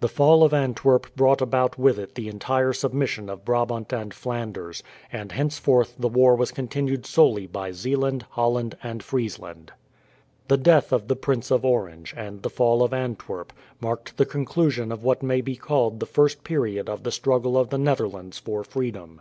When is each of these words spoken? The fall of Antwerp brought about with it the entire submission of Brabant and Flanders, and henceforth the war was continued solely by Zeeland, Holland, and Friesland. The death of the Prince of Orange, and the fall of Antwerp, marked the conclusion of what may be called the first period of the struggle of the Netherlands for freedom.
The 0.00 0.08
fall 0.08 0.42
of 0.42 0.52
Antwerp 0.52 1.14
brought 1.14 1.40
about 1.40 1.78
with 1.78 1.96
it 1.96 2.16
the 2.16 2.26
entire 2.26 2.72
submission 2.72 3.28
of 3.30 3.44
Brabant 3.44 3.92
and 3.92 4.12
Flanders, 4.12 4.82
and 5.12 5.30
henceforth 5.30 5.94
the 5.96 6.08
war 6.08 6.34
was 6.34 6.50
continued 6.50 7.06
solely 7.06 7.46
by 7.46 7.70
Zeeland, 7.70 8.24
Holland, 8.30 8.76
and 8.82 9.04
Friesland. 9.04 9.70
The 10.48 10.56
death 10.56 10.90
of 10.92 11.06
the 11.06 11.14
Prince 11.14 11.52
of 11.52 11.64
Orange, 11.64 12.12
and 12.16 12.42
the 12.42 12.50
fall 12.50 12.82
of 12.82 12.92
Antwerp, 12.92 13.52
marked 13.80 14.16
the 14.16 14.26
conclusion 14.26 14.90
of 14.90 15.04
what 15.04 15.22
may 15.22 15.40
be 15.40 15.54
called 15.54 16.00
the 16.00 16.06
first 16.06 16.42
period 16.42 16.88
of 16.88 17.04
the 17.04 17.12
struggle 17.12 17.56
of 17.56 17.68
the 17.70 17.78
Netherlands 17.78 18.40
for 18.40 18.64
freedom. 18.64 19.20